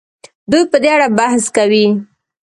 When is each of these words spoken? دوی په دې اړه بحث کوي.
دوی 0.51 0.63
په 0.71 0.77
دې 0.83 0.89
اړه 0.95 1.07
بحث 1.17 1.43
کوي. 1.55 1.87